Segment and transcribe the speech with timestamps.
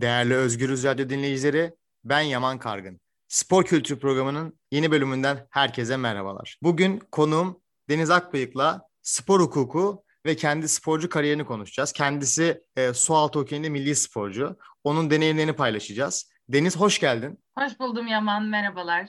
[0.00, 3.00] Değerli Özgürüz Radyo dinleyicileri, ben Yaman Kargın.
[3.28, 6.58] Spor Kültürü programının yeni bölümünden herkese merhabalar.
[6.62, 11.92] Bugün konuğum Deniz Akbıyık'la spor hukuku ve kendi sporcu kariyerini konuşacağız.
[11.92, 14.56] Kendisi e, sualtı okeyinde milli sporcu.
[14.84, 16.30] Onun deneyimlerini paylaşacağız.
[16.48, 17.38] Deniz hoş geldin.
[17.58, 19.08] Hoş buldum Yaman, merhabalar.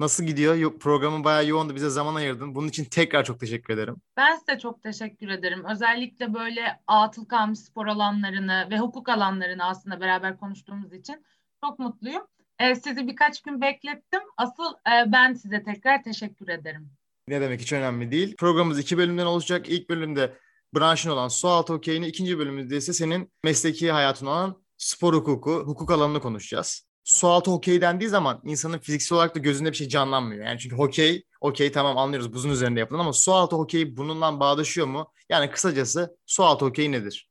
[0.00, 0.78] Nasıl gidiyor?
[0.78, 1.74] Programın bayağı yoğundu.
[1.74, 2.54] Bize zaman ayırdın.
[2.54, 3.96] Bunun için tekrar çok teşekkür ederim.
[4.16, 5.64] Ben size çok teşekkür ederim.
[5.70, 11.24] Özellikle böyle atıl kalmış spor alanlarını ve hukuk alanlarını aslında beraber konuştuğumuz için
[11.64, 12.22] çok mutluyum.
[12.58, 14.20] Ee, sizi birkaç gün beklettim.
[14.36, 16.90] Asıl e, ben size tekrar teşekkür ederim.
[17.28, 18.36] Ne demek hiç önemli değil.
[18.36, 19.68] Programımız iki bölümden olacak.
[19.68, 20.38] İlk bölümde
[20.74, 26.20] branşın olan sualtı okeyini, ikinci bölümümüzde ise senin mesleki hayatın olan spor hukuku, hukuk alanını
[26.20, 30.46] konuşacağız sualtı hokey dendiği zaman insanın fiziksel olarak da gözünde bir şey canlanmıyor.
[30.46, 35.12] Yani çünkü hokey, okey tamam anlıyoruz buzun üzerinde yapılan ama sualtı hokey bununla bağdaşıyor mu?
[35.28, 37.28] Yani kısacası sualtı hokey nedir?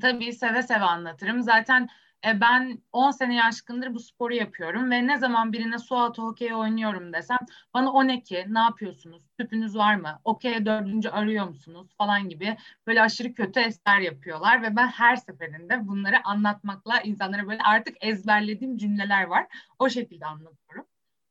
[0.00, 1.42] Tabii seve seve anlatırım.
[1.42, 1.88] Zaten
[2.26, 6.54] e, ben 10 sene aşkındır bu sporu yapıyorum ve ne zaman birine su altı hokey
[6.54, 7.38] oynuyorum desem
[7.74, 12.56] bana o ne ki ne yapıyorsunuz tüpünüz var mı okey dördüncü arıyor musunuz falan gibi
[12.86, 18.76] böyle aşırı kötü eser yapıyorlar ve ben her seferinde bunları anlatmakla insanlara böyle artık ezberlediğim
[18.76, 19.46] cümleler var
[19.78, 20.86] o şekilde anlatıyorum.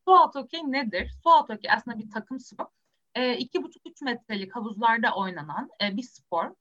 [0.08, 1.12] Su altı hokey nedir?
[1.24, 2.66] Su altı hokey aslında bir takım spor.
[3.16, 6.52] E, iki buçuk üç metrelik havuzlarda oynanan e, bir spor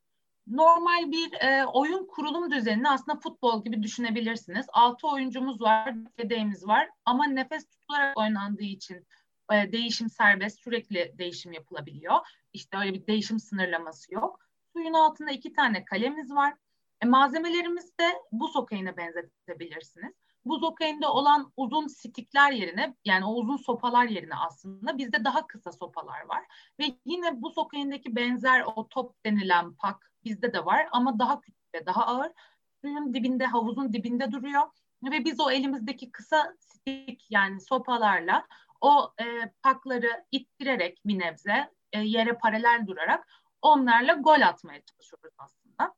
[0.51, 4.67] normal bir e, oyun kurulum düzenini aslında futbol gibi düşünebilirsiniz.
[4.73, 9.07] Altı oyuncumuz var, yedeğimiz var ama nefes tutularak oynandığı için
[9.53, 12.15] e, değişim serbest, sürekli değişim yapılabiliyor.
[12.53, 14.41] İşte öyle bir değişim sınırlaması yok.
[14.73, 16.55] Suyun altında iki tane kalemiz var.
[17.03, 20.12] E, malzemelerimiz de buz okeyine benzetebilirsiniz.
[20.45, 25.73] Buz okeyinde olan uzun stikler yerine yani o uzun sopalar yerine aslında bizde daha kısa
[25.73, 26.45] sopalar var.
[26.81, 31.75] Ve yine buz okeyindeki benzer o top denilen pak bizde de var ama daha küçük
[31.75, 32.33] ve daha ağır.
[32.81, 34.63] Suyun dibinde, havuzun dibinde duruyor
[35.03, 38.47] ve biz o elimizdeki kısa stik yani sopalarla
[38.81, 39.25] o e,
[39.63, 43.28] pakları ittirerek bir nebze e, yere paralel durarak
[43.62, 45.95] onlarla gol atmaya çalışıyoruz aslında.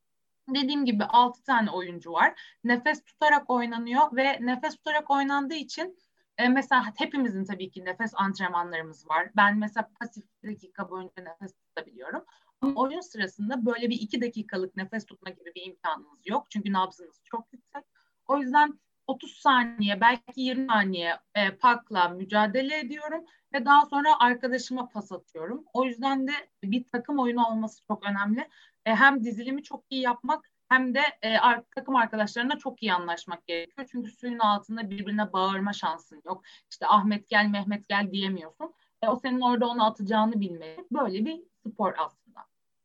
[0.49, 2.41] Dediğim gibi 6 tane oyuncu var.
[2.65, 5.99] Nefes tutarak oynanıyor ve nefes tutarak oynandığı için
[6.39, 9.31] e, mesela hepimizin tabii ki nefes antrenmanlarımız var.
[9.37, 12.25] Ben mesela pasif dakika boyunca nefes tutabiliyorum.
[12.61, 16.47] Ama oyun sırasında böyle bir iki dakikalık nefes tutma gibi bir imkanınız yok.
[16.51, 17.85] Çünkü nabzınız çok yüksek.
[18.27, 24.89] O yüzden 30 saniye belki 20 saniye e, pakla mücadele ediyorum ve daha sonra arkadaşıma
[24.89, 25.65] pas atıyorum.
[25.73, 26.33] O yüzden de
[26.63, 28.49] bir takım oyunu olması çok önemli.
[28.87, 31.37] E, hem dizilimi çok iyi yapmak hem de e,
[31.75, 33.89] takım arkadaşlarına çok iyi anlaşmak gerekiyor.
[33.93, 36.43] Çünkü suyun altında birbirine bağırma şansın yok.
[36.71, 38.75] İşte Ahmet gel, Mehmet gel diyemiyorsun.
[39.03, 40.87] E, o senin orada onu atacağını bilmeli.
[40.93, 42.20] Böyle bir spor aslında.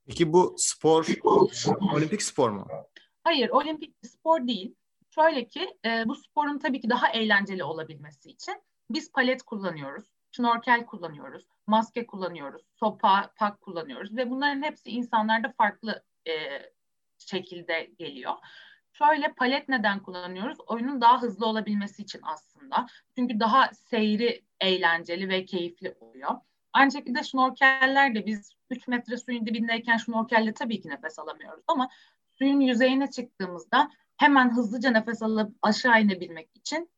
[0.07, 1.05] Peki bu spor
[1.93, 2.67] olimpik spor mu?
[3.23, 4.75] Hayır, olimpik spor değil.
[5.09, 10.85] Şöyle ki e, bu sporun tabii ki daha eğlenceli olabilmesi için biz palet kullanıyoruz, şnorkel
[10.85, 16.33] kullanıyoruz, maske kullanıyoruz, sopa, pak kullanıyoruz ve bunların hepsi insanlarda farklı e,
[17.17, 18.33] şekilde geliyor.
[18.94, 20.57] Şöyle palet neden kullanıyoruz?
[20.67, 22.88] Oyunun daha hızlı olabilmesi için aslında.
[23.15, 26.31] Çünkü daha seyri eğlenceli ve keyifli oluyor.
[26.75, 31.90] Aynı şekilde şnorkeller de biz 3 metre suyun dibindeyken şnorkelle tabii ki nefes alamıyoruz ama
[32.38, 36.90] suyun yüzeyine çıktığımızda hemen hızlıca nefes alıp aşağı inebilmek için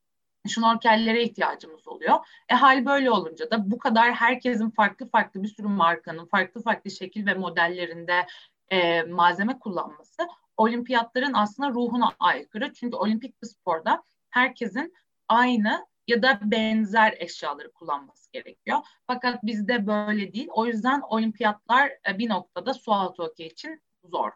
[0.47, 2.27] şnorkellere ihtiyacımız oluyor.
[2.49, 6.91] E hal böyle olunca da bu kadar herkesin farklı farklı bir sürü markanın farklı farklı
[6.91, 8.25] şekil ve modellerinde
[8.69, 10.27] e, malzeme kullanması
[10.57, 12.73] olimpiyatların aslında ruhuna aykırı.
[12.73, 14.93] Çünkü olimpik bir sporda herkesin
[15.27, 18.77] aynı ya da benzer eşyaları kullanması gerekiyor.
[19.07, 20.47] Fakat bizde böyle değil.
[20.51, 23.81] O yüzden olimpiyatlar e, bir noktada sualtı hokey için
[24.11, 24.31] zor.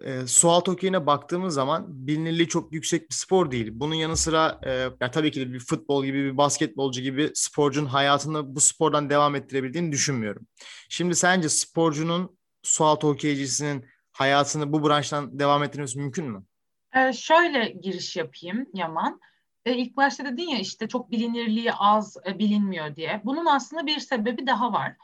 [0.00, 3.70] E, sualtı hokeyine baktığımız zaman bilinirliği çok yüksek bir spor değil.
[3.72, 7.86] Bunun yanı sıra e, ya tabii ki de bir futbol gibi bir basketbolcu gibi sporcunun
[7.86, 10.46] hayatını bu spordan devam ettirebildiğini düşünmüyorum.
[10.88, 16.44] Şimdi sence sporcunun sualtı hokeycisinin hayatını bu branştan devam ettirmesi mümkün mü?
[16.96, 19.20] Ee, şöyle giriş yapayım Yaman
[19.64, 23.20] e, ilk başta dedin ya işte çok bilinirliği az e, bilinmiyor diye.
[23.24, 24.96] Bunun aslında bir sebebi daha var.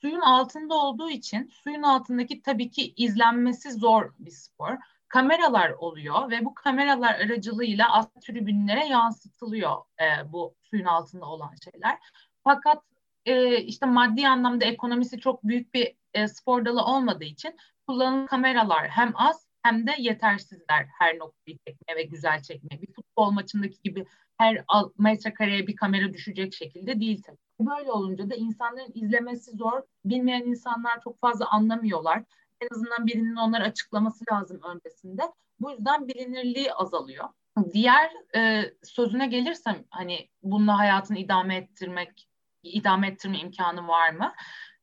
[0.00, 4.76] Suyun altında olduğu için suyun altındaki tabii ki izlenmesi zor bir spor.
[5.08, 11.98] Kameralar oluyor ve bu kameralar aracılığıyla alt tribünlere yansıtılıyor e, bu suyun altında olan şeyler.
[12.44, 12.82] Fakat
[13.24, 18.88] e, işte maddi anlamda ekonomisi çok büyük bir e, spor dalı olmadığı için kullanılan kameralar
[18.88, 22.82] hem az hem de yetersizler her noktayı çekmeye ve güzel çekmeye.
[22.82, 24.06] Bir futbol maçındaki gibi
[24.38, 24.64] her
[24.98, 27.70] metrekareye bir kamera düşecek şekilde değil tabii.
[27.70, 29.82] Böyle olunca da insanların izlemesi zor.
[30.04, 32.22] Bilmeyen insanlar çok fazla anlamıyorlar.
[32.60, 35.22] En azından birinin onları açıklaması lazım öncesinde.
[35.60, 37.28] Bu yüzden bilinirliği azalıyor.
[37.72, 42.28] Diğer e, sözüne gelirsem hani bununla hayatını idame ettirmek,
[42.62, 44.32] idame ettirme imkanı var mı?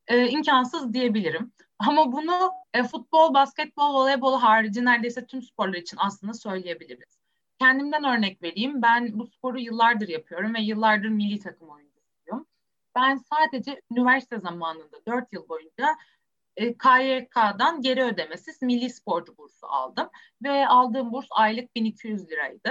[0.06, 1.52] E, imkansız diyebilirim.
[1.78, 7.23] Ama bunu e, futbol, basketbol, voleybol harici neredeyse tüm sporlar için aslında söyleyebiliriz.
[7.58, 8.82] Kendimden örnek vereyim.
[8.82, 12.46] Ben bu sporu yıllardır yapıyorum ve yıllardır milli takım oyuncusuyum.
[12.96, 15.96] Ben sadece üniversite zamanında 4 yıl boyunca
[16.56, 20.10] e, KYK'dan geri ödemesiz milli sporcu bursu aldım.
[20.42, 22.70] Ve aldığım burs aylık 1200 liraydı.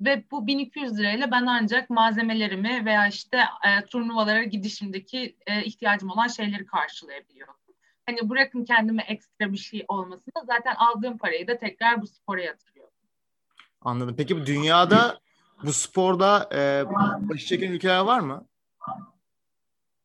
[0.00, 6.28] Ve bu 1200 lirayla ben ancak malzemelerimi veya işte e, turnuvalara gidişimdeki e, ihtiyacım olan
[6.28, 7.54] şeyleri karşılayabiliyorum.
[8.06, 12.77] Hani bırakın kendime ekstra bir şey olmasını zaten aldığım parayı da tekrar bu spora yatırıyorum.
[13.80, 14.14] Anladım.
[14.16, 15.20] Peki bu dünyada
[15.62, 16.84] bu sporda e,
[17.28, 18.46] başı çeken ülkeler var mı?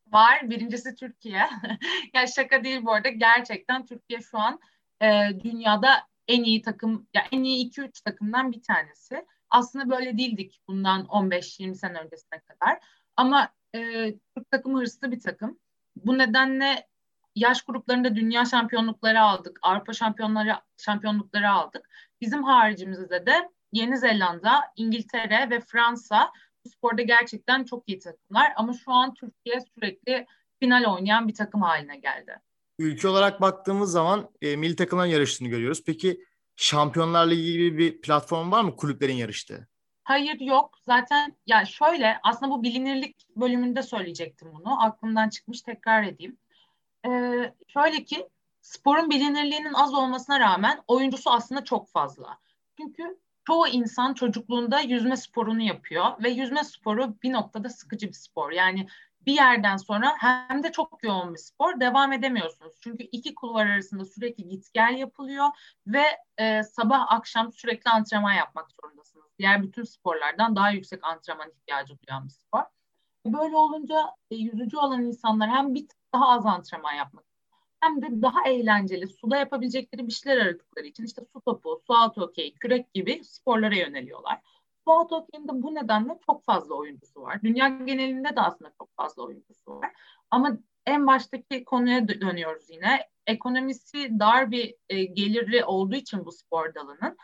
[0.06, 0.50] Var.
[0.50, 1.50] Birincisi Türkiye.
[2.14, 3.08] ya şaka değil bu arada.
[3.08, 4.60] Gerçekten Türkiye şu an
[5.02, 5.06] e,
[5.44, 5.88] dünyada
[6.28, 9.26] en iyi takım, ya en iyi 2-3 takımdan bir tanesi.
[9.50, 12.78] Aslında böyle değildik bundan 15-20 sene öncesine kadar.
[13.16, 13.80] Ama e,
[14.36, 15.58] Türk takımı hırslı bir takım.
[15.96, 16.86] Bu nedenle
[17.34, 19.58] yaş gruplarında dünya şampiyonlukları aldık.
[19.62, 21.88] Avrupa şampiyonları şampiyonlukları aldık.
[22.20, 26.32] Bizim haricimizde de Yeni Zelanda, İngiltere ve Fransa
[26.64, 28.52] bu sporda gerçekten çok iyi takımlar.
[28.56, 30.26] Ama şu an Türkiye sürekli
[30.60, 32.40] final oynayan bir takım haline geldi.
[32.78, 35.82] Ülke olarak baktığımız zaman e, milli takımların yarıştığını görüyoruz.
[35.86, 36.20] Peki
[36.56, 39.68] Şampiyonlar Ligi gibi bir platform var mı kulüplerin yarıştığı?
[40.04, 40.78] Hayır yok.
[40.82, 44.82] Zaten ya şöyle aslında bu bilinirlik bölümünde söyleyecektim bunu.
[44.82, 46.36] Aklımdan çıkmış tekrar edeyim.
[47.06, 48.28] Ee, şöyle ki
[48.60, 52.38] sporun bilinirliğinin az olmasına rağmen oyuncusu aslında çok fazla.
[52.76, 58.52] Çünkü çoğu insan çocukluğunda yüzme sporunu yapıyor ve yüzme sporu bir noktada sıkıcı bir spor.
[58.52, 58.86] Yani
[59.26, 62.74] bir yerden sonra hem de çok yoğun bir spor devam edemiyorsunuz.
[62.80, 65.48] Çünkü iki kulvar arasında sürekli git gel yapılıyor
[65.86, 66.04] ve
[66.38, 69.26] e, sabah akşam sürekli antrenman yapmak zorundasınız.
[69.38, 72.62] Diğer bütün sporlardan daha yüksek antrenman ihtiyacı duyan bir spor.
[73.26, 77.33] Böyle olunca e, yüzücü olan insanlar hem bir daha az antrenman yapmak
[77.84, 82.24] hem de daha eğlenceli suda yapabilecekleri bir şeyler aradıkları için işte su topu, su altı
[82.24, 84.40] okey, kürek gibi sporlara yöneliyorlar.
[84.84, 87.42] Su altı okeyinde bu nedenle çok fazla oyuncusu var.
[87.42, 89.92] Dünya genelinde de aslında çok fazla oyuncusu var.
[90.30, 93.08] Ama en baştaki konuya dönüyoruz yine.
[93.26, 97.16] Ekonomisi dar bir e, geliri olduğu için bu spor dalının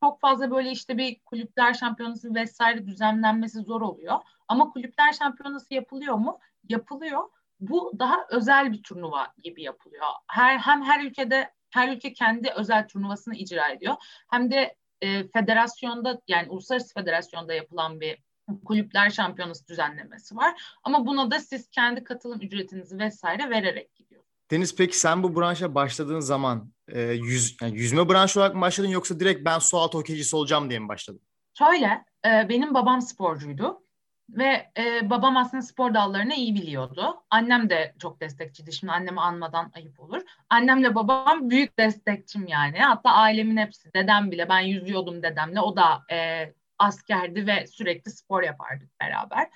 [0.00, 4.18] çok fazla böyle işte bir kulüpler şampiyonası vesaire düzenlenmesi zor oluyor.
[4.48, 6.38] Ama kulüpler şampiyonası yapılıyor mu?
[6.68, 7.22] Yapılıyor
[7.60, 10.06] bu daha özel bir turnuva gibi yapılıyor.
[10.26, 13.94] Her hem her ülkede her ülke kendi özel turnuvasını icra ediyor.
[14.30, 18.18] Hem de e, federasyonda yani uluslararası federasyonda yapılan bir
[18.64, 20.62] kulüpler şampiyonası düzenlemesi var.
[20.82, 24.36] Ama buna da siz kendi katılım ücretinizi vesaire vererek gidiyorsunuz.
[24.50, 28.88] Deniz peki sen bu branşa başladığın zaman e, yüz, yani yüzme branşı olarak mı başladın
[28.88, 31.20] yoksa direkt ben su altı hokeycisi olacağım diye mi başladın?
[31.58, 33.85] Şöyle e, benim babam sporcuydu.
[34.28, 37.22] Ve e, babam aslında spor dallarını iyi biliyordu.
[37.30, 38.72] Annem de çok destekçiydi.
[38.72, 40.22] Şimdi annemi anmadan ayıp olur.
[40.50, 42.78] Annemle babam büyük destekçim yani.
[42.78, 44.48] Hatta ailemin hepsi, dedem bile.
[44.48, 45.60] Ben yüzüyordum dedemle.
[45.60, 49.48] O da e, askerdi ve sürekli spor yapardık beraber.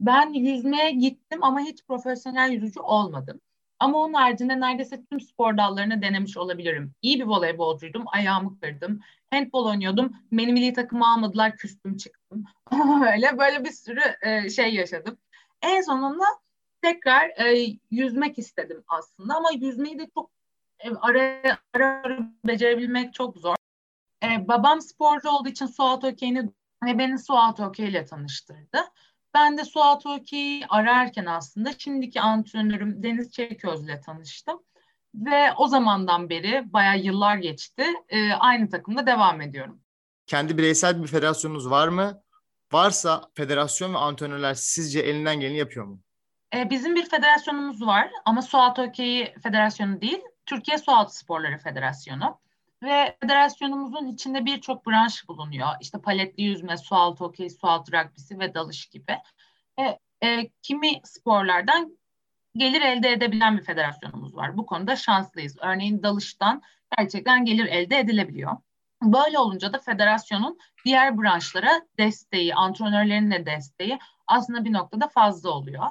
[0.00, 3.40] Ben yüzmeye gittim ama hiç profesyonel yüzücü olmadım.
[3.78, 6.94] Ama onun haricinde neredeyse tüm spor dallarını denemiş olabilirim.
[7.02, 9.00] İyi bir voleybolcuydum, ayağımı kırdım.
[9.34, 12.44] Handball oynuyordum, beni milli takıma almadılar, küstüm çıktım.
[12.72, 15.18] böyle böyle bir sürü e, şey yaşadım.
[15.62, 16.24] En sonunda
[16.82, 20.30] tekrar e, yüzmek istedim aslında ama yüzmeyi de çok
[20.80, 21.40] e, ara,
[21.74, 23.56] ara becerebilmek çok zor.
[24.24, 26.50] E, babam sporcu olduğu için su altı okeyini
[26.84, 28.78] ve beni su altı okeyiyle tanıştırdı.
[29.34, 34.62] Ben de Suat Oki'yi ararken aslında şimdiki antrenörüm Deniz Çeliköz'le tanıştım.
[35.14, 37.84] Ve o zamandan beri bayağı yıllar geçti.
[38.08, 39.80] E, aynı takımda devam ediyorum.
[40.26, 42.22] Kendi bireysel bir federasyonunuz var mı?
[42.72, 46.00] Varsa federasyon ve antrenörler sizce elinden geleni yapıyor mu?
[46.54, 52.38] E, bizim bir federasyonumuz var ama Suat Okey Federasyonu değil, Türkiye Sualtı Sporları Federasyonu.
[52.82, 55.68] Ve federasyonumuzun içinde birçok branş bulunuyor.
[55.80, 59.18] İşte paletli yüzme, sualtı hokey, sualtı rugby'si ve dalış gibi.
[59.80, 61.98] E, e, kimi sporlardan
[62.56, 64.56] gelir elde edebilen bir federasyonumuz var.
[64.56, 65.56] Bu konuda şanslıyız.
[65.60, 66.62] Örneğin dalıştan
[66.98, 68.56] gerçekten gelir elde edilebiliyor.
[69.02, 75.84] Böyle olunca da federasyonun diğer branşlara desteği, antrenörlerin de desteği aslında bir noktada fazla oluyor.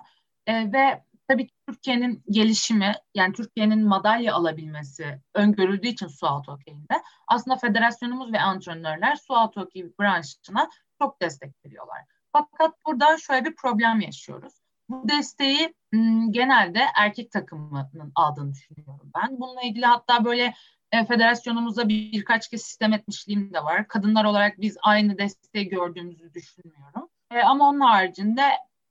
[0.48, 7.02] E, ve tabii ki Türkiye'nin gelişimi yani Türkiye'nin madalya alabilmesi öngörüldüğü için su altı hokeyinde
[7.28, 10.70] aslında federasyonumuz ve antrenörler su altı hokey branşına
[11.02, 12.00] çok destek veriyorlar.
[12.32, 14.63] Fakat burada şöyle bir problem yaşıyoruz.
[14.90, 15.74] Bu desteği
[16.30, 19.40] genelde erkek takımının aldığını düşünüyorum ben.
[19.40, 20.54] Bununla ilgili hatta böyle
[20.94, 23.88] E, federasyonumuzda bir, birkaç kez sistem etmişliğim de var.
[23.88, 27.10] Kadınlar olarak biz aynı desteği gördüğümüzü düşünmüyorum.
[27.32, 28.42] E, ama onun haricinde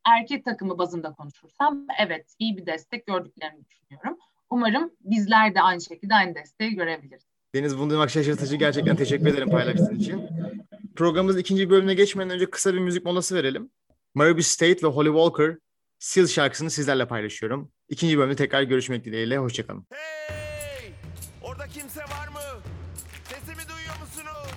[0.04, 4.18] erkek takımı bazında konuşursam evet iyi bir destek gördüklerini düşünüyorum.
[4.50, 7.22] Umarım bizler de aynı şekilde aynı desteği görebiliriz.
[7.54, 8.56] Deniz bunu duymak şaşırtıcı.
[8.56, 10.28] Gerçekten teşekkür ederim paylaştığın için.
[10.96, 13.70] Programımızın ikinci bölümüne geçmeden önce kısa bir müzik molası verelim.
[14.14, 15.58] Marby State ve Holly Walker
[16.02, 17.72] Seal şarkısını sizlerle paylaşıyorum.
[17.88, 19.38] İkinci bölümde tekrar görüşmek dileğiyle.
[19.38, 19.86] Hoşçakalın.
[19.90, 20.92] Hey!
[21.42, 22.40] Orada kimse var mı?
[23.24, 24.54] Sesimi duyuyor musunuz?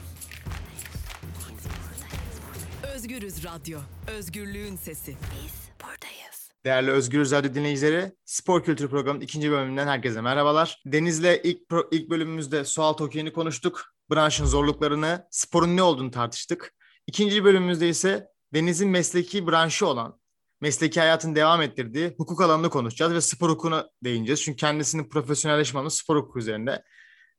[2.96, 3.80] Özgürüz Radyo.
[4.08, 5.12] Özgürlüğün sesi.
[5.12, 6.52] Biz buradayız.
[6.66, 10.82] Değerli Özgür Radyo dinleyicileri, Spor Kültürü Programı'nın ikinci bölümünden herkese merhabalar.
[10.86, 13.94] Deniz'le ilk, pro, ilk bölümümüzde sualtı okeyini konuştuk.
[14.12, 16.74] Branşın zorluklarını, sporun ne olduğunu tartıştık.
[17.08, 20.20] İkinci bölümümüzde ise Deniz'in mesleki branşı olan,
[20.62, 24.42] mesleki hayatını devam ettirdiği hukuk alanını konuşacağız ve spor hukukuna değineceğiz.
[24.44, 26.84] Çünkü kendisinin profesyonelleşme alanı spor hukuku üzerinde.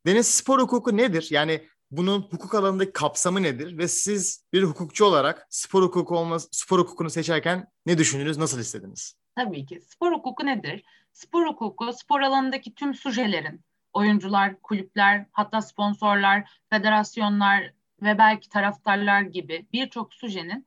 [0.07, 1.29] Deniz spor hukuku nedir?
[1.31, 3.79] Yani bunun hukuk alanındaki kapsamı nedir?
[3.79, 9.19] Ve siz bir hukukçu olarak spor hukuku olmaz, spor hukukunu seçerken ne düşündünüz, nasıl istediniz?
[9.37, 9.81] Tabii ki.
[9.81, 10.85] Spor hukuku nedir?
[11.13, 19.67] Spor hukuku, spor alanındaki tüm sujelerin, oyuncular, kulüpler, hatta sponsorlar, federasyonlar ve belki taraftarlar gibi
[19.73, 20.67] birçok sujenin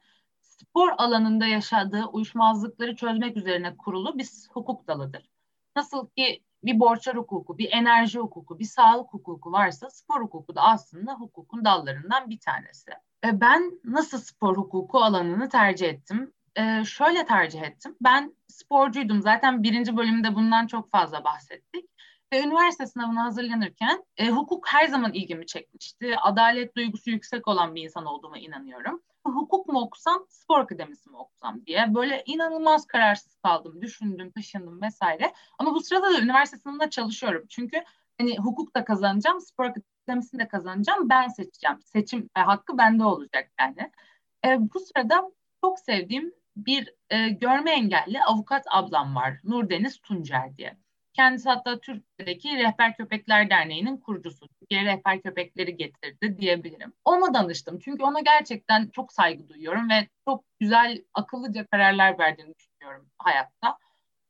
[0.61, 5.29] spor alanında yaşadığı uyuşmazlıkları çözmek üzerine kurulu bir hukuk dalıdır.
[5.75, 10.61] Nasıl ki bir borçlar hukuku, bir enerji hukuku, bir sağlık hukuku varsa spor hukuku da
[10.61, 12.91] aslında hukukun dallarından bir tanesi.
[13.25, 16.33] E, ben nasıl spor hukuku alanını tercih ettim?
[16.57, 17.95] Ee, şöyle tercih ettim.
[18.01, 19.21] Ben sporcuydum.
[19.21, 21.89] Zaten birinci bölümde bundan çok fazla bahsettik.
[22.33, 26.17] Ve üniversite sınavına hazırlanırken e, hukuk her zaman ilgimi çekmişti.
[26.17, 29.01] Adalet duygusu yüksek olan bir insan olduğuma inanıyorum.
[29.25, 33.81] Hukuk mu okusam, spor akademisi mi okusam diye böyle inanılmaz kararsız kaldım.
[33.81, 35.33] Düşündüm, taşındım vesaire.
[35.59, 37.45] Ama bu sırada da üniversite sınavında çalışıyorum.
[37.49, 37.83] Çünkü
[38.17, 41.09] hani hukuk da kazanacağım, spor akademisini de kazanacağım.
[41.09, 41.81] Ben seçeceğim.
[41.81, 43.91] Seçim e, hakkı bende olacak yani.
[44.45, 49.39] E, bu sırada çok sevdiğim bir e, görme engelli avukat ablam var.
[49.43, 50.77] Nurdeniz Tuncer diye.
[51.19, 54.47] Kendisi hatta Türkiye'deki Rehber Köpekler Derneği'nin kurucusu.
[54.59, 56.93] Türkiye Rehber Köpekleri getirdi diyebilirim.
[57.05, 57.79] Ona danıştım.
[57.79, 63.77] Çünkü ona gerçekten çok saygı duyuyorum ve çok güzel, akıllıca kararlar verdiğini düşünüyorum hayatta.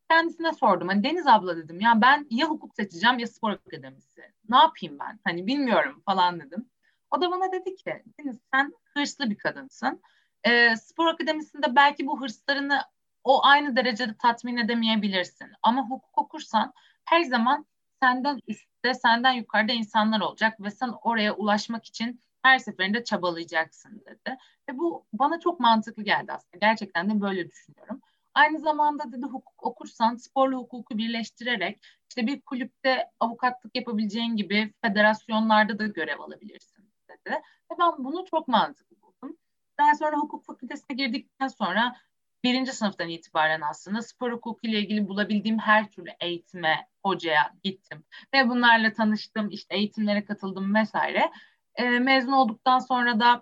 [0.09, 0.87] Kendisine sordum.
[0.87, 4.21] Hani Deniz abla dedim ya ben ya hukuk seçeceğim ya spor akademisi.
[4.49, 5.19] Ne yapayım ben?
[5.23, 6.69] Hani bilmiyorum falan dedim.
[7.11, 10.01] O da bana dedi ki Deniz sen hırslı bir kadınsın.
[10.43, 12.81] E, spor akademisinde belki bu hırslarını
[13.23, 15.47] o aynı derecede tatmin edemeyebilirsin.
[15.63, 16.73] Ama hukuk okursan
[17.05, 17.65] her zaman
[18.01, 24.37] senden üstte, senden yukarıda insanlar olacak ve sen oraya ulaşmak için her seferinde çabalayacaksın dedi.
[24.69, 26.57] Ve bu bana çok mantıklı geldi aslında.
[26.65, 28.01] Gerçekten de böyle düşünüyorum.
[28.33, 35.79] Aynı zamanda dedi hukuk okursan sporla hukuku birleştirerek işte bir kulüpte avukatlık yapabileceğin gibi federasyonlarda
[35.79, 37.35] da görev alabilirsin dedi.
[37.71, 39.37] Ve ben bunu çok mantıklı buldum.
[39.79, 41.95] Daha sonra hukuk fakültesine girdikten sonra
[42.43, 48.03] birinci sınıftan itibaren aslında spor hukuku ile ilgili bulabildiğim her türlü eğitime, hocaya gittim.
[48.33, 51.31] Ve bunlarla tanıştım, işte eğitimlere katıldım vesaire.
[51.75, 53.41] E, mezun olduktan sonra da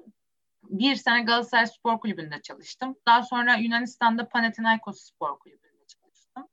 [0.63, 2.95] bir sene Galatasaray Spor Kulübü'nde çalıştım.
[3.05, 6.47] Daha sonra Yunanistan'da Panathinaikos Spor Kulübü'nde çalıştım.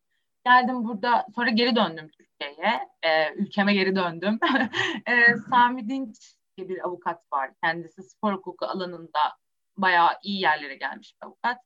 [0.44, 2.88] Geldim burada, sonra geri döndüm Türkiye'ye.
[3.02, 4.38] E, ülkeme geri döndüm.
[5.06, 7.50] e, Sami Dinç diye bir avukat var.
[7.62, 9.20] Kendisi spor hukuku alanında
[9.76, 11.58] bayağı iyi yerlere gelmiş bir avukat.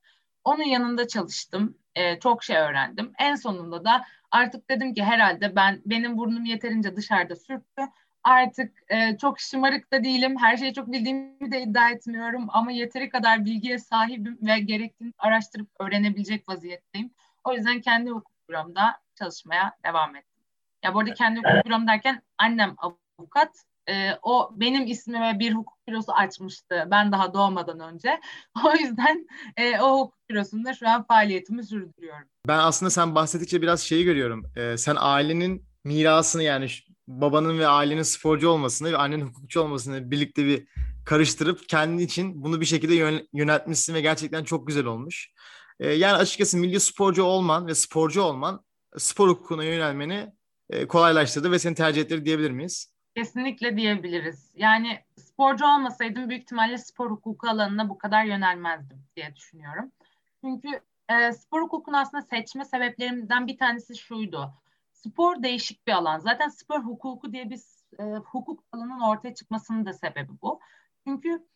[0.44, 1.78] Onun yanında çalıştım.
[1.94, 3.12] E, çok şey öğrendim.
[3.18, 7.82] En sonunda da artık dedim ki herhalde ben benim burnum yeterince dışarıda sürttü.
[8.24, 10.36] Artık e, çok şımarık da değilim.
[10.40, 12.46] Her şeyi çok bildiğimi de iddia etmiyorum.
[12.48, 17.10] Ama yeteri kadar bilgiye sahibim ve gerektiğini araştırıp öğrenebilecek vaziyetteyim.
[17.44, 20.42] O yüzden kendi hukuk büromda çalışmaya devam ettim.
[20.84, 25.78] Ya bu arada kendi hukuk bürom derken annem avukat, e, o benim ismime bir hukuk
[25.88, 28.20] bürosu açmıştı ben daha doğmadan önce.
[28.66, 29.26] O yüzden
[29.56, 32.28] e, o hukuk bürosunda şu an faaliyetimi sürdürüyorum.
[32.48, 34.44] Ben aslında sen bahsettikçe biraz şeyi görüyorum.
[34.56, 36.68] Ee, sen ailenin mirasını yani
[37.08, 40.68] babanın ve ailenin sporcu olmasını ve annenin hukukçu olmasını birlikte bir
[41.04, 45.32] karıştırıp kendin için bunu bir şekilde yöneltmişsin ve gerçekten çok güzel olmuş.
[45.80, 48.64] Ee, yani açıkçası milli sporcu olman ve sporcu olman
[48.96, 50.32] spor hukukuna yönelmeni
[50.70, 52.92] e, kolaylaştırdı ve seni tercih ettirdi diyebilir miyiz?
[53.18, 54.50] Kesinlikle diyebiliriz.
[54.54, 59.92] Yani sporcu olmasaydım büyük ihtimalle spor hukuku alanına bu kadar yönelmezdim diye düşünüyorum.
[60.40, 64.54] Çünkü e, spor hukukunu aslında seçme sebeplerimden bir tanesi şuydu.
[64.92, 66.18] Spor değişik bir alan.
[66.18, 67.60] Zaten spor hukuku diye bir
[67.98, 70.60] e, hukuk alanının ortaya çıkmasının da sebebi bu.
[71.06, 71.46] Çünkü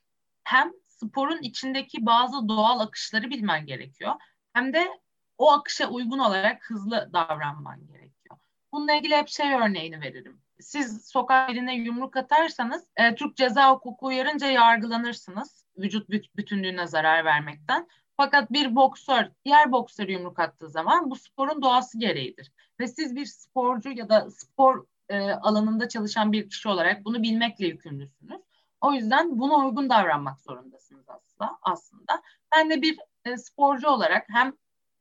[0.45, 4.15] hem sporun içindeki bazı doğal akışları bilmen gerekiyor.
[4.53, 5.01] Hem de
[5.39, 8.37] o akışa uygun olarak hızlı davranman gerekiyor.
[8.73, 14.07] Bununla ilgili hep şey örneğini veririm siz sokak birine yumruk atarsanız e, Türk ceza hukuku
[14.07, 15.67] uyarınca yargılanırsınız.
[15.79, 17.89] Vücut bütünlüğüne zarar vermekten.
[18.17, 22.53] Fakat bir boksör diğer boksör yumruk attığı zaman bu sporun doğası gereğidir.
[22.81, 27.67] Ve siz bir sporcu ya da spor e, alanında çalışan bir kişi olarak bunu bilmekle
[27.67, 28.41] yükümlüsünüz.
[28.81, 31.59] O yüzden buna uygun davranmak zorundasınız aslında.
[31.63, 32.23] aslında.
[32.55, 34.53] Ben de bir e, sporcu olarak hem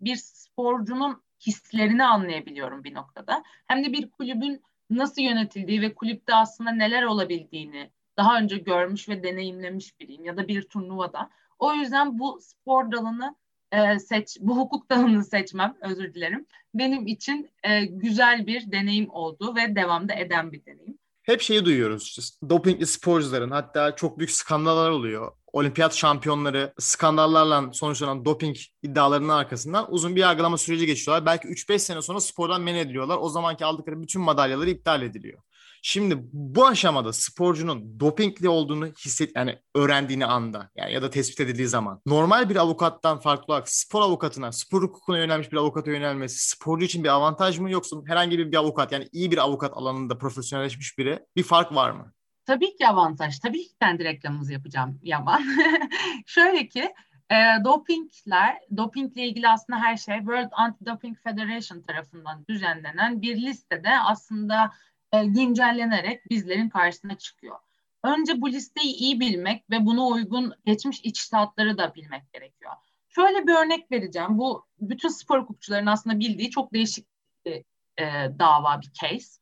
[0.02, 3.44] bir sporcunun hislerini anlayabiliyorum bir noktada.
[3.68, 4.64] Hem de bir kulübün
[4.98, 10.48] nasıl yönetildiği ve kulüpte aslında neler olabildiğini daha önce görmüş ve deneyimlemiş biriyim ya da
[10.48, 11.30] bir turnuvada.
[11.60, 13.36] O yüzden bu spor dalını
[13.72, 16.46] e, seç, bu hukuk dalını seçmem özür dilerim.
[16.74, 20.98] Benim için e, güzel bir deneyim oldu ve devamda eden bir deneyim.
[21.24, 28.26] Hep şeyi duyuyoruz işte dopingli sporcuların hatta çok büyük skandallar oluyor olimpiyat şampiyonları skandallarla sonuçlanan
[28.26, 31.26] doping iddialarının arkasından uzun bir yargılama süreci geçiyorlar.
[31.26, 33.18] Belki 3-5 sene sonra spordan men ediliyorlar.
[33.22, 35.40] O zamanki aldıkları bütün madalyaları iptal ediliyor.
[35.84, 41.68] Şimdi bu aşamada sporcunun dopingli olduğunu hisset yani öğrendiğini anda yani ya da tespit edildiği
[41.68, 46.86] zaman normal bir avukattan farklı olarak spor avukatına, spor hukukuna yönelmiş bir avukata yönelmesi sporcu
[46.86, 50.98] için bir avantaj mı yoksa herhangi bir, bir avukat yani iyi bir avukat alanında profesyonelleşmiş
[50.98, 52.14] biri bir fark var mı?
[52.46, 53.40] Tabii ki avantaj.
[53.40, 55.44] Tabii ki kendi reklamımızı yapacağım Yaman.
[56.26, 56.94] Şöyle ki
[57.30, 64.72] e, dopingler, dopingle ilgili aslında her şey World Anti-Doping Federation tarafından düzenlenen bir listede aslında
[65.12, 67.60] e, güncellenerek bizlerin karşısına çıkıyor.
[68.04, 72.72] Önce bu listeyi iyi bilmek ve buna uygun geçmiş içtihatları da bilmek gerekiyor.
[73.10, 74.38] Şöyle bir örnek vereceğim.
[74.38, 77.08] Bu bütün spor hukukçuların aslında bildiği çok değişik
[77.46, 77.64] bir
[78.00, 79.42] e, dava, bir case.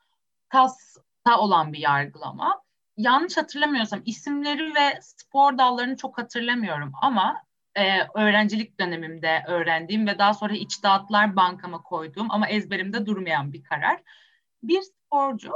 [0.49, 2.61] KAS'ta olan bir yargılama
[2.99, 7.43] yanlış hatırlamıyorsam isimleri ve spor dallarını çok hatırlamıyorum ama
[7.75, 13.63] e, öğrencilik dönemimde öğrendiğim ve daha sonra iç dağıtlar bankama koyduğum ama ezberimde durmayan bir
[13.63, 14.03] karar.
[14.63, 15.51] Bir sporcu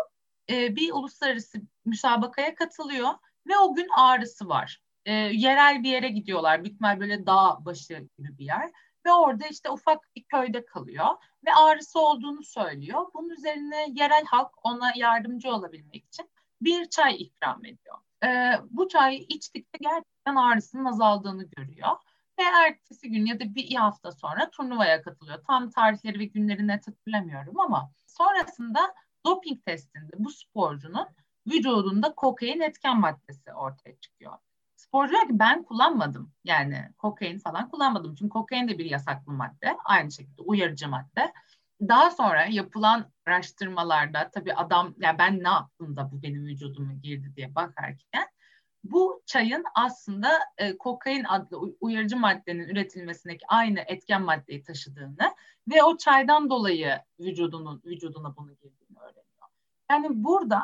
[0.50, 3.10] e, bir uluslararası müsabakaya katılıyor
[3.48, 4.82] ve o gün ağrısı var.
[5.06, 6.64] E, yerel bir yere gidiyorlar.
[6.64, 8.72] Büyük böyle dağ başı gibi bir yer.
[9.06, 11.08] Ve orada işte ufak bir köyde kalıyor
[11.46, 13.06] ve ağrısı olduğunu söylüyor.
[13.14, 16.30] Bunun üzerine yerel halk ona yardımcı olabilmek için
[16.66, 17.98] bir çay ikram ediyor.
[18.24, 21.92] E, bu çayı içtikçe gerçekten ağrısının azaldığını görüyor.
[22.40, 25.44] Ve ertesi gün ya da bir hafta sonra turnuvaya katılıyor.
[25.48, 28.94] Tam tarihleri ve günleri net hatırlamıyorum ama sonrasında
[29.26, 31.08] doping testinde bu sporcunun
[31.48, 34.34] vücudunda kokain etken maddesi ortaya çıkıyor.
[34.76, 36.32] Sporcu diyor ki ben kullanmadım.
[36.44, 38.16] Yani kokain falan kullanmadım.
[38.16, 39.78] Çünkü kokain de bir yasaklı madde.
[39.86, 41.34] Aynı şekilde uyarıcı madde.
[41.88, 47.34] Daha sonra yapılan araştırmalarda tabii adam ya ben ne yaptım da bu benim vücuduma girdi
[47.36, 48.28] diye bakarken
[48.84, 55.36] bu çayın aslında e, kokain adlı uyarıcı maddenin üretilmesindeki aynı etken maddeyi taşıdığını
[55.68, 59.48] ve o çaydan dolayı vücudunun vücuduna bunu girdiğini öğreniyor.
[59.92, 60.64] Yani burada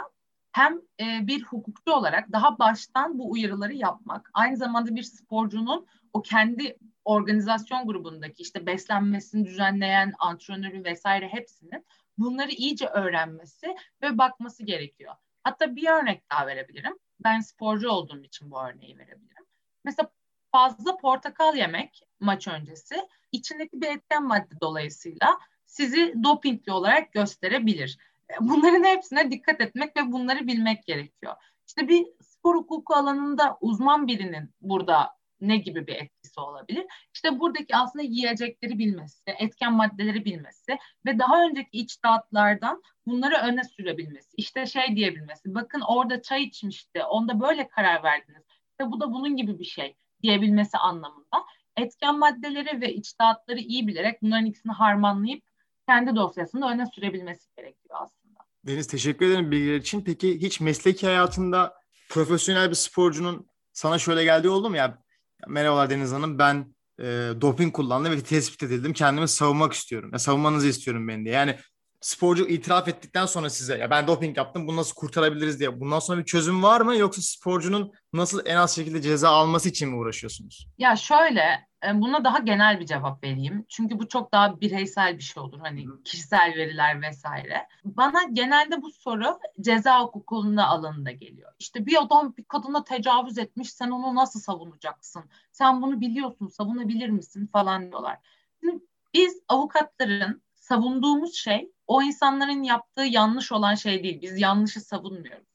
[0.52, 6.22] hem e, bir hukukçu olarak daha baştan bu uyarıları yapmak, aynı zamanda bir sporcunun o
[6.22, 6.78] kendi
[7.10, 11.86] organizasyon grubundaki işte beslenmesini düzenleyen antrenörü vesaire hepsinin
[12.18, 15.16] bunları iyice öğrenmesi ve bakması gerekiyor.
[15.44, 16.94] Hatta bir örnek daha verebilirim.
[17.20, 19.46] Ben sporcu olduğum için bu örneği verebilirim.
[19.84, 20.12] Mesela
[20.52, 27.98] fazla portakal yemek maç öncesi içindeki bir etken madde dolayısıyla sizi dopingli olarak gösterebilir.
[28.40, 31.36] Bunların hepsine dikkat etmek ve bunları bilmek gerekiyor.
[31.68, 36.86] İşte bir spor hukuku alanında uzman birinin burada ne gibi bir etkisi olabilir?
[37.14, 44.30] İşte buradaki aslında yiyecekleri bilmesi, etken maddeleri bilmesi ve daha önceki içtihatlardan bunları öne sürebilmesi.
[44.38, 48.44] İşte şey diyebilmesi, bakın orada çay içmişti, onda böyle karar verdiniz.
[48.72, 51.46] İşte bu da bunun gibi bir şey diyebilmesi anlamında.
[51.78, 55.44] Etken maddeleri ve içtihatları iyi bilerek bunların ikisini harmanlayıp
[55.88, 58.40] kendi dosyasında öne sürebilmesi gerekiyor aslında.
[58.64, 60.02] Deniz teşekkür ederim bilgiler için.
[60.02, 61.74] Peki hiç mesleki hayatında
[62.10, 65.04] profesyonel bir sporcunun sana şöyle geldiği oldu mu ya?
[65.48, 67.04] Merhabalar Deniz Hanım ben e,
[67.42, 68.94] doping kullandım ve tespit edildim.
[68.94, 70.10] Kendimi savunmak istiyorum.
[70.14, 71.36] Ya, savunmanızı istiyorum beni diye.
[71.36, 71.58] Yani
[72.02, 75.80] sporcu itiraf ettikten sonra size ya ben doping yaptım bunu nasıl kurtarabiliriz diye.
[75.80, 79.90] Bundan sonra bir çözüm var mı yoksa sporcunun nasıl en az şekilde ceza alması için
[79.90, 80.68] mi uğraşıyorsunuz?
[80.78, 83.66] Ya şöyle e, buna daha genel bir cevap vereyim.
[83.70, 85.60] Çünkü bu çok daha bireysel bir şey olur.
[85.60, 87.68] Hani kişisel veriler vesaire.
[87.84, 91.52] Bana genelde bu soru ceza hukukunda alanında geliyor.
[91.60, 95.24] İşte bir adam bir kadına tecavüz etmiş sen onu nasıl savunacaksın?
[95.52, 98.18] Sen bunu biliyorsun savunabilir misin falan diyorlar.
[98.60, 98.84] Şimdi
[99.14, 104.22] biz avukatların savunduğumuz şey o insanların yaptığı yanlış olan şey değil.
[104.22, 105.48] Biz yanlışı savunmuyoruz.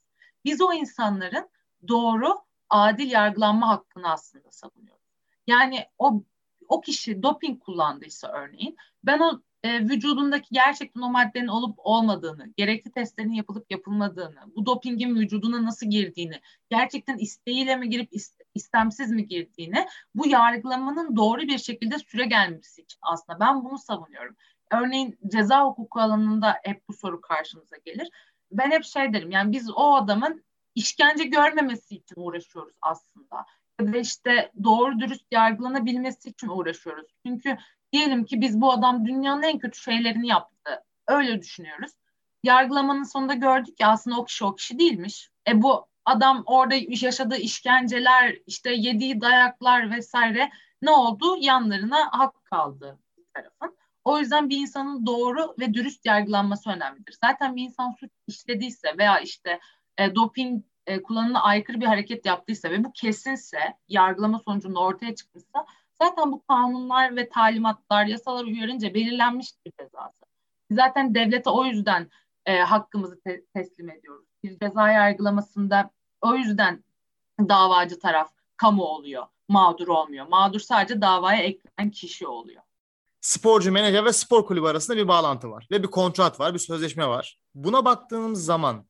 [0.45, 1.49] Biz o insanların
[1.87, 5.03] doğru, adil yargılanma hakkını aslında savunuyoruz.
[5.47, 6.23] Yani o
[6.67, 12.91] o kişi doping kullandıysa örneğin ben o e, vücudundaki gerçekten o maddenin olup olmadığını, gerekli
[12.91, 18.09] testlerin yapılıp yapılmadığını, bu dopingin vücuduna nasıl girdiğini, gerçekten isteğiyle mi girip
[18.55, 24.35] istemsiz mi girdiğini, bu yargılamanın doğru bir şekilde süre gelmesi için aslında ben bunu savunuyorum.
[24.81, 28.09] Örneğin ceza hukuku alanında hep bu soru karşımıza gelir.
[28.51, 30.43] Ben hep şey derim yani biz o adamın
[30.75, 33.45] işkence görmemesi için uğraşıyoruz aslında.
[33.81, 37.07] Ya da işte doğru dürüst yargılanabilmesi için uğraşıyoruz.
[37.25, 37.57] Çünkü
[37.93, 40.83] diyelim ki biz bu adam dünyanın en kötü şeylerini yaptı.
[41.07, 41.91] Öyle düşünüyoruz.
[42.43, 45.29] Yargılamanın sonunda gördük ki aslında o kişi o kişi değilmiş.
[45.47, 50.49] E bu adam orada yaşadığı işkenceler, işte yediği dayaklar vesaire
[50.81, 51.37] ne oldu?
[51.39, 53.77] Yanlarına hak kaldı bir tarafın.
[54.05, 57.17] O yüzden bir insanın doğru ve dürüst yargılanması önemlidir.
[57.23, 59.59] Zaten bir insan suç işlediyse veya işte
[59.97, 65.65] e, doping e, kullanımına aykırı bir hareket yaptıysa ve bu kesinse, yargılama sonucunda ortaya çıkmışsa
[66.01, 70.25] zaten bu kanunlar ve talimatlar, yasalar uyarınca belirlenmiştir cezası.
[70.71, 72.09] Zaten devlete o yüzden
[72.45, 74.25] e, hakkımızı te- teslim ediyoruz.
[74.43, 75.89] Bir ceza yargılamasında
[76.21, 76.83] o yüzden
[77.39, 80.27] davacı taraf kamu oluyor, mağdur olmuyor.
[80.27, 82.64] Mağdur sadece davaya eklenen kişi oluyor.
[83.25, 87.07] Sporcu, menajer ve spor kulübü arasında bir bağlantı var ve bir kontrat var, bir sözleşme
[87.07, 87.39] var.
[87.55, 88.85] Buna baktığımız zaman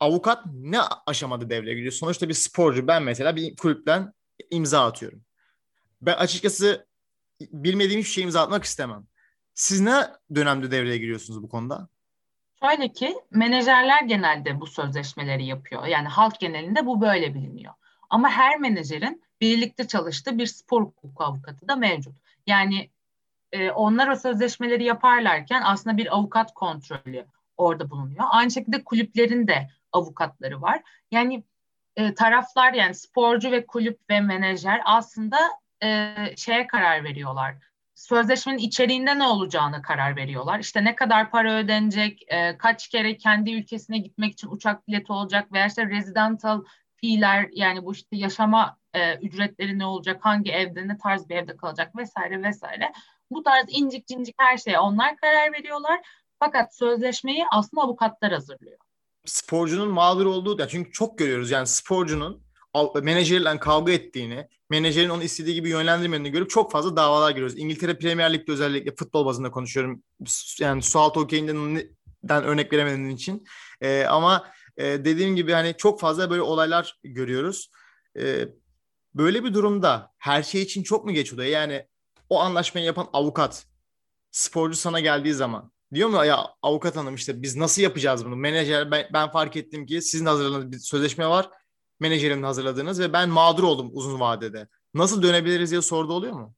[0.00, 1.92] avukat ne aşamada devreye giriyor?
[1.92, 4.12] Sonuçta bir sporcu ben mesela bir kulüpten
[4.50, 5.24] imza atıyorum.
[6.02, 6.86] Ben açıkçası
[7.40, 9.06] bilmediğim hiçbir şey imza atmak istemem.
[9.54, 9.94] Siz ne
[10.34, 11.88] dönemde devreye giriyorsunuz bu konuda?
[12.62, 15.86] Şöyle ki menajerler genelde bu sözleşmeleri yapıyor.
[15.86, 17.74] Yani halk genelinde bu böyle biliniyor.
[18.10, 22.14] Ama her menajerin birlikte çalıştığı bir spor hukuku avukatı da mevcut.
[22.46, 22.90] Yani
[23.52, 28.24] e, onlar o sözleşmeleri yaparlarken aslında bir avukat kontrolü orada bulunuyor.
[28.30, 30.82] Aynı şekilde kulüplerin de avukatları var.
[31.10, 31.44] Yani
[31.96, 35.38] e, taraflar yani sporcu ve kulüp ve menajer aslında
[35.82, 37.54] e, şeye karar veriyorlar.
[37.94, 40.58] Sözleşmenin içeriğinde ne olacağını karar veriyorlar.
[40.58, 45.52] İşte ne kadar para ödenecek, e, kaç kere kendi ülkesine gitmek için uçak bileti olacak
[45.52, 46.64] veya işte residential
[47.00, 51.56] fee'ler yani bu işte yaşama e, ücretleri ne olacak, hangi evde, ne tarz bir evde
[51.56, 52.92] kalacak vesaire vesaire.
[53.34, 56.00] Bu tarz incik cincik her şeye onlar karar veriyorlar.
[56.38, 58.78] Fakat sözleşmeyi aslında avukatlar hazırlıyor
[59.24, 62.42] sporcunun mağdur olduğu da çünkü çok görüyoruz yani sporcunun
[63.02, 67.58] menajerle kavga ettiğini, menajerin onu istediği gibi yönlendirmediğini görüp çok fazla davalar görüyoruz.
[67.58, 70.02] İngiltere Premier Lig'de özellikle futbol bazında konuşuyorum.
[70.60, 73.46] Yani sualtı okeyinden örnek veremediğim için.
[73.80, 77.70] Ee, ama e, dediğim gibi hani çok fazla böyle olaylar görüyoruz.
[78.18, 78.48] Ee,
[79.14, 81.48] böyle bir durumda her şey için çok mu geç oluyor?
[81.48, 81.86] Yani
[82.32, 83.66] o anlaşmayı yapan avukat
[84.30, 88.36] sporcu sana geldiği zaman diyor mu ya avukat hanım işte biz nasıl yapacağız bunu?
[88.36, 91.50] Menajer ben, ben fark ettim ki sizin hazırladığınız bir sözleşme var.
[92.00, 94.68] Menajerimin hazırladığınız ve ben mağdur oldum uzun vadede.
[94.94, 96.54] Nasıl dönebiliriz diye sordu oluyor mu?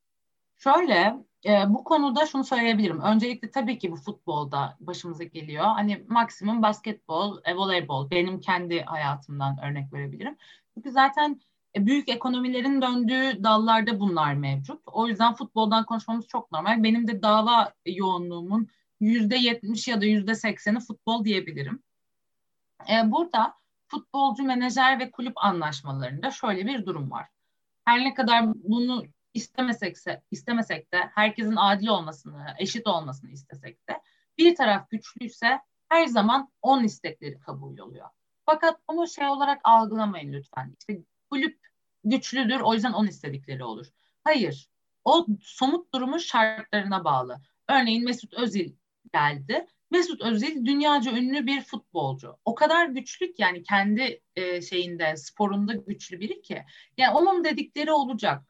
[0.57, 3.01] Şöyle e, bu konuda şunu söyleyebilirim.
[3.01, 5.65] Öncelikle tabii ki bu futbolda başımıza geliyor.
[5.65, 10.37] Hani maksimum basketbol, e, voleybol benim kendi hayatımdan örnek verebilirim.
[10.75, 11.41] Çünkü zaten
[11.77, 14.83] büyük ekonomilerin döndüğü dallarda bunlar mevcut.
[14.87, 16.83] O yüzden futboldan konuşmamız çok normal.
[16.83, 18.69] Benim de dava yoğunluğumun
[19.01, 21.83] yüzde yetmiş ya da yüzde sekseni futbol diyebilirim.
[22.91, 23.55] E, burada
[23.89, 27.29] futbolcu, menajer ve kulüp anlaşmalarında şöyle bir durum var.
[27.85, 29.97] Her ne kadar bunu istemesek,
[30.31, 34.01] istemesek de herkesin adil olmasını, eşit olmasını istesek de
[34.39, 38.09] bir taraf güçlüyse her zaman on istekleri kabul oluyor.
[38.47, 40.75] Fakat bunu şey olarak algılamayın lütfen.
[40.79, 41.03] İşte
[41.35, 41.59] kulüp
[42.05, 43.87] güçlüdür o yüzden on istedikleri olur.
[44.25, 44.69] Hayır.
[45.05, 47.41] O somut durumun şartlarına bağlı.
[47.69, 48.73] Örneğin Mesut Özil
[49.13, 49.67] geldi.
[49.91, 52.37] Mesut Özil dünyaca ünlü bir futbolcu.
[52.45, 56.65] O kadar güçlü ki yani kendi e, şeyinde sporunda güçlü biri ki.
[56.99, 58.43] Yani onun dedikleri olacak.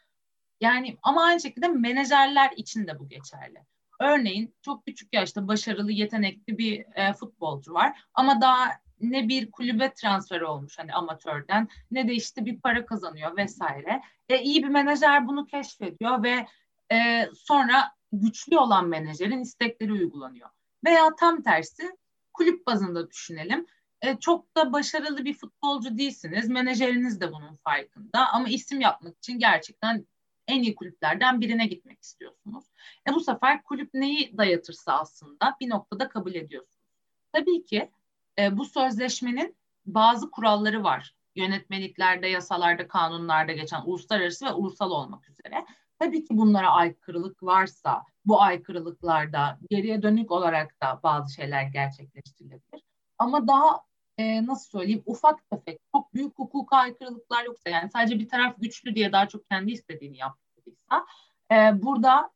[0.61, 3.59] Yani ama aynı şekilde menajerler için de bu geçerli.
[4.01, 8.71] Örneğin çok küçük yaşta başarılı, yetenekli bir e, futbolcu var ama daha
[9.13, 14.03] ne bir kulübe transfer olmuş hani amatörden ne de işte bir para kazanıyor vesaire.
[14.29, 16.47] E, iyi bir menajer bunu keşfediyor ve
[16.93, 20.49] e, sonra güçlü olan menajerin istekleri uygulanıyor.
[20.85, 21.97] Veya tam tersi
[22.33, 23.67] kulüp bazında düşünelim.
[24.03, 26.49] E, çok da başarılı bir futbolcu değilsiniz.
[26.49, 28.29] Menajeriniz de bunun farkında.
[28.33, 30.07] Ama isim yapmak için gerçekten
[30.49, 32.65] en iyi kulüplerden birine gitmek istiyorsunuz.
[33.09, 36.85] E bu sefer kulüp neyi dayatırsa aslında bir noktada kabul ediyorsunuz.
[37.33, 37.91] Tabii ki
[38.39, 41.15] e, bu sözleşmenin bazı kuralları var.
[41.37, 45.67] Yönetmeliklerde, yasalarda, kanunlarda geçen uluslararası ve ulusal olmak üzere.
[45.99, 52.83] Tabii ki bunlara aykırılık varsa bu aykırılıklarda geriye dönük olarak da bazı şeyler gerçekleştirilebilir.
[53.19, 53.81] Ama daha
[54.19, 58.95] e, nasıl söyleyeyim ufak tefek çok büyük hukuka aykırılıklar yoksa yani sadece bir taraf güçlü
[58.95, 61.07] diye daha çok kendi istediğini yaptıysa
[61.53, 62.31] e, burada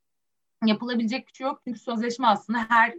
[0.66, 1.61] yapılabilecek bir şey yok.
[1.64, 2.94] Çünkü sözleşme aslında her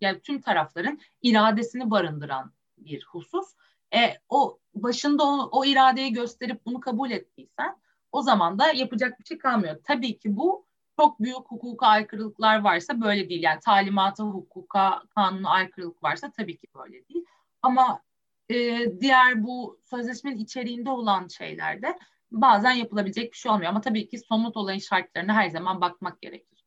[0.00, 3.54] yani tüm tarafların iradesini barındıran bir husus.
[3.94, 7.76] E, o başında o, o iradeyi gösterip bunu kabul ettiysen
[8.12, 9.76] o zaman da yapacak bir şey kalmıyor.
[9.84, 10.66] Tabii ki bu
[11.00, 13.42] çok büyük hukuka aykırılıklar varsa böyle değil.
[13.42, 17.24] Yani talimata, hukuka, kanuna aykırılık varsa tabii ki böyle değil.
[17.62, 18.02] Ama
[18.50, 21.98] e, diğer bu sözleşmenin içeriğinde olan şeylerde
[22.30, 23.70] bazen yapılabilecek bir şey olmuyor.
[23.70, 26.59] Ama tabii ki somut olayın şartlarına her zaman bakmak gerekir.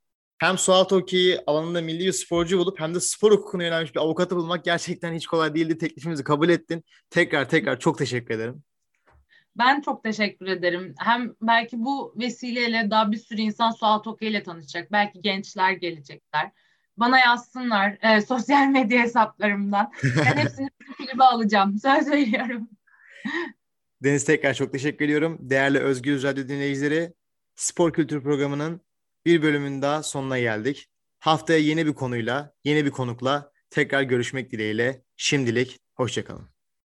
[0.43, 4.35] Hem sualtı hokeyi alanında milli bir sporcu bulup hem de spor hukukuna yönelmiş bir avukatı
[4.35, 5.77] bulmak gerçekten hiç kolay değildi.
[5.77, 6.83] Teklifimizi kabul ettin.
[7.09, 8.63] Tekrar tekrar çok teşekkür ederim.
[9.57, 10.95] Ben çok teşekkür ederim.
[10.99, 14.91] Hem belki bu vesileyle daha bir sürü insan sualtı hokeyiyle tanışacak.
[14.91, 16.51] Belki gençler gelecekler.
[16.97, 19.91] Bana yazsınlar e, sosyal medya hesaplarımdan.
[20.03, 21.77] Ben hepsini kulübe alacağım.
[21.79, 22.69] Söz veriyorum.
[24.03, 25.37] Deniz tekrar çok teşekkür ediyorum.
[25.41, 27.13] Değerli Özgür Radyo dinleyicileri,
[27.55, 28.81] Spor Kültür Programı'nın
[29.25, 30.87] bir bölümün daha sonuna geldik.
[31.19, 35.03] Haftaya yeni bir konuyla, yeni bir konukla tekrar görüşmek dileğiyle.
[35.17, 36.52] Şimdilik hoşçakalın.